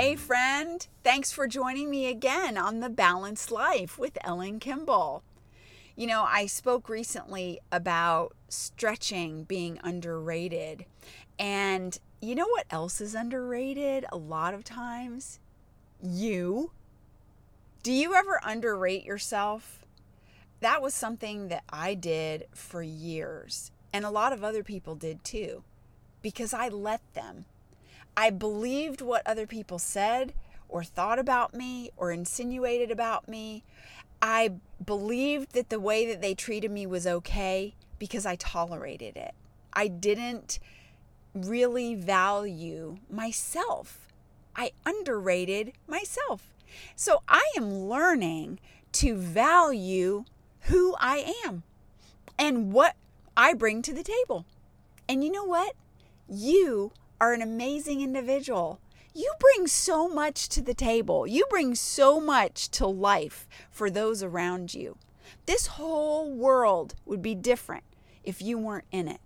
[0.00, 0.86] friend.
[1.04, 5.22] Thanks for joining me again on The Balanced Life with Ellen Kimball.
[5.94, 10.86] You know, I spoke recently about stretching being underrated.
[11.38, 15.38] And you know what else is underrated a lot of times?
[16.02, 16.70] You.
[17.82, 19.84] Do you ever underrate yourself?
[20.60, 25.22] That was something that I did for years, and a lot of other people did
[25.24, 25.62] too,
[26.22, 27.44] because I let them.
[28.20, 30.34] I believed what other people said
[30.68, 33.64] or thought about me or insinuated about me.
[34.20, 39.32] I believed that the way that they treated me was okay because I tolerated it.
[39.72, 40.58] I didn't
[41.32, 44.06] really value myself.
[44.54, 46.52] I underrated myself.
[46.94, 48.60] So I am learning
[48.92, 50.26] to value
[50.64, 51.62] who I am
[52.38, 52.96] and what
[53.34, 54.44] I bring to the table.
[55.08, 55.74] And you know what?
[56.28, 58.80] You are an amazing individual.
[59.14, 61.26] You bring so much to the table.
[61.26, 64.96] You bring so much to life for those around you.
[65.46, 67.84] This whole world would be different
[68.24, 69.20] if you weren't in it.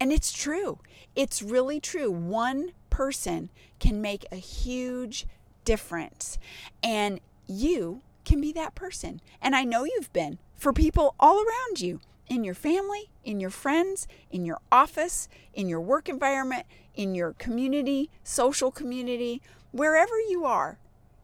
[0.00, 0.78] And it's true.
[1.14, 2.10] It's really true.
[2.10, 5.26] One person can make a huge
[5.64, 6.38] difference.
[6.82, 9.20] And you can be that person.
[9.40, 13.50] And I know you've been for people all around you in your family, in your
[13.50, 19.40] friends, in your office, in your work environment, in your community, social community,
[19.72, 20.78] wherever you are,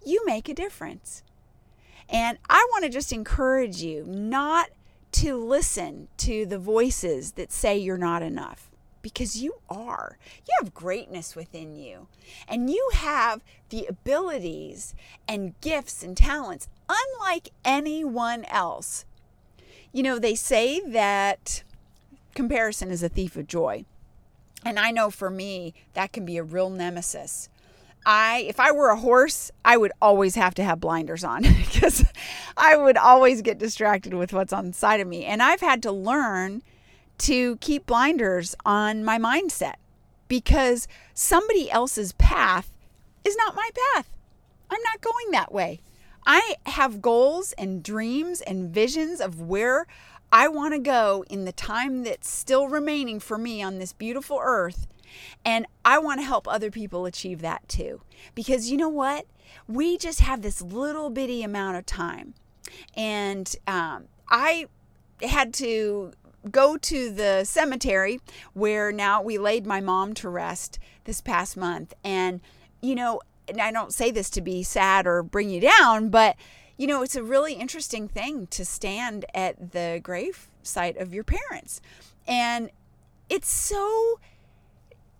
[0.05, 1.23] you make a difference.
[2.09, 4.69] And I want to just encourage you not
[5.13, 8.71] to listen to the voices that say you're not enough
[9.03, 10.17] because you are.
[10.47, 12.07] You have greatness within you,
[12.47, 14.95] and you have the abilities
[15.27, 19.05] and gifts and talents unlike anyone else.
[19.93, 21.65] You know, they say that
[22.35, 23.85] comparison is a thief of joy.
[24.65, 27.49] And I know for me, that can be a real nemesis.
[28.05, 32.05] I if I were a horse, I would always have to have blinders on because
[32.57, 35.25] I would always get distracted with what's on the side of me.
[35.25, 36.63] And I've had to learn
[37.19, 39.75] to keep blinders on my mindset
[40.29, 42.73] because somebody else's path
[43.25, 44.11] is not my path.
[44.71, 45.81] I'm not going that way.
[46.27, 49.87] I have goals and dreams and visions of where
[50.33, 54.41] I want to go in the time that's still remaining for me on this beautiful
[54.43, 54.87] earth.
[55.45, 58.01] And I want to help other people achieve that too.
[58.35, 59.27] Because you know what?
[59.69, 62.33] We just have this little bitty amount of time.
[62.97, 64.69] And um, I
[65.21, 66.13] had to
[66.51, 68.19] go to the cemetery
[68.55, 71.93] where now we laid my mom to rest this past month.
[72.03, 72.41] And,
[72.81, 76.37] you know, and I don't say this to be sad or bring you down, but
[76.77, 81.25] you know, it's a really interesting thing to stand at the grave site of your
[81.25, 81.81] parents.
[82.27, 82.71] And
[83.29, 84.21] it's so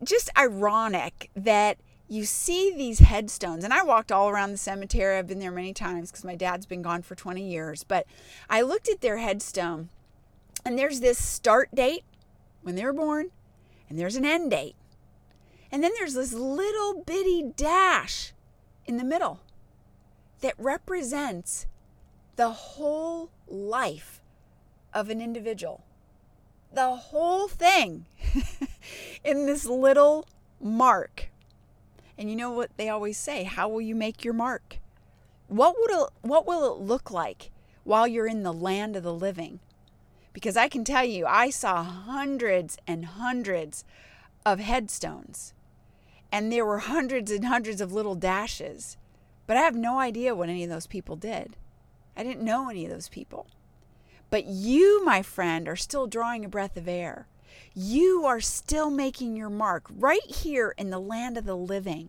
[0.03, 3.65] just ironic that you see these headstones.
[3.65, 5.17] And I walked all around the cemetery.
[5.17, 7.85] I've been there many times because my dad's been gone for 20 years.
[7.85, 8.07] But
[8.51, 9.89] I looked at their headstone,
[10.65, 12.05] and there's this start date
[12.63, 13.31] when they were born,
[13.89, 14.77] and there's an end date.
[15.71, 18.35] And then there's this little bitty dash
[18.85, 19.41] in the middle
[20.43, 21.67] that represents
[22.37, 24.21] the whole life
[24.93, 25.83] of an individual.
[26.73, 28.07] The whole thing
[29.25, 30.27] in this little
[30.61, 31.31] mark.
[32.19, 34.79] And you know what they always say, how will you make your mark?
[35.49, 37.51] What would it, what will it look like
[37.85, 39.61] while you're in the land of the living?
[40.33, 43.85] Because I can tell you, I saw hundreds and hundreds
[44.47, 45.53] of headstones.
[46.31, 48.97] And there were hundreds and hundreds of little dashes.
[49.47, 51.57] But I have no idea what any of those people did.
[52.17, 53.47] I didn't know any of those people.
[54.31, 57.27] But you, my friend, are still drawing a breath of air.
[57.75, 62.09] You are still making your mark right here in the land of the living.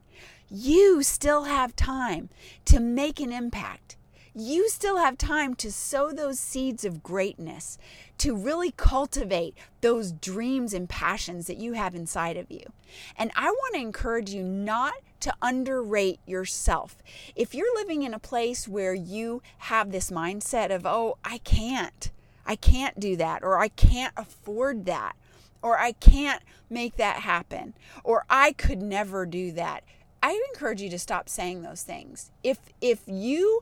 [0.50, 2.30] You still have time
[2.66, 3.98] to make an impact
[4.36, 7.78] you still have time to sow those seeds of greatness,
[8.18, 12.64] to really cultivate those dreams and passions that you have inside of you.
[13.16, 16.98] And I want to encourage you not to underrate yourself.
[17.36, 22.12] If you're living in a place where you have this mindset of, oh, I can't,
[22.46, 25.16] I can't do that, or I can't afford that,
[25.62, 27.74] or I can't make that happen,
[28.04, 29.84] or I could never do that.
[30.22, 32.32] I encourage you to stop saying those things.
[32.44, 33.62] If if you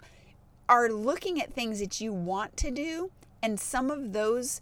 [0.68, 3.12] are looking at things that you want to do
[3.42, 4.62] and some of those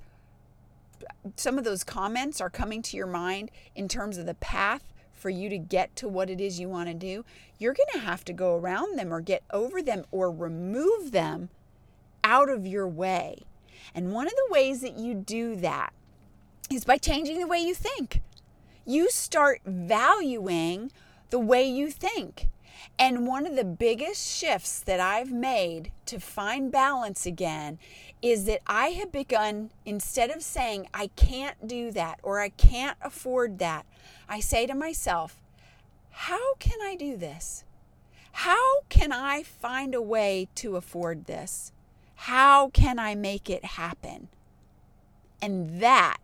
[1.36, 4.89] some of those comments are coming to your mind in terms of the path
[5.20, 7.26] for you to get to what it is you want to do,
[7.58, 11.50] you're going to have to go around them or get over them or remove them
[12.24, 13.44] out of your way.
[13.94, 15.94] And one of the ways that you do that
[16.72, 18.22] is by changing the way you think.
[18.86, 20.92] You start valuing
[21.30, 22.48] the way you think.
[22.98, 27.80] And one of the biggest shifts that I've made to find balance again
[28.22, 32.98] is that I have begun, instead of saying, I can't do that or I can't
[33.02, 33.86] afford that,
[34.28, 35.42] I say to myself,
[36.12, 37.64] how can I do this?
[38.34, 41.72] How can I find a way to afford this?
[42.16, 44.28] How can I make it happen?
[45.42, 46.18] And that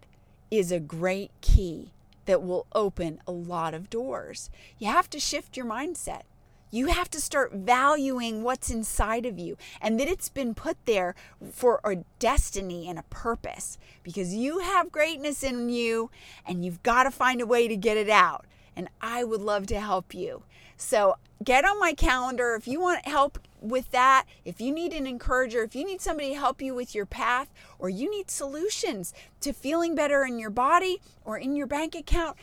[0.51, 1.91] is a great key
[2.25, 4.49] that will open a lot of doors.
[4.77, 6.23] You have to shift your mindset.
[6.71, 11.15] You have to start valuing what's inside of you and that it's been put there
[11.51, 16.09] for a destiny and a purpose because you have greatness in you
[16.45, 18.45] and you've got to find a way to get it out.
[18.75, 20.44] And I would love to help you.
[20.77, 24.25] So get on my calendar if you want help with that.
[24.44, 27.51] If you need an encourager, if you need somebody to help you with your path,
[27.79, 32.38] or you need solutions to feeling better in your body or in your bank account,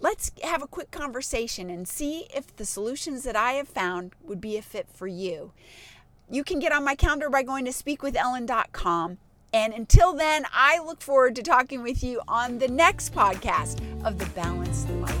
[0.00, 4.40] let's have a quick conversation and see if the solutions that I have found would
[4.40, 5.52] be a fit for you.
[6.30, 9.18] You can get on my calendar by going to speakwithellen.com.
[9.52, 14.18] And until then, I look forward to talking with you on the next podcast of
[14.18, 15.16] the Balanced Life.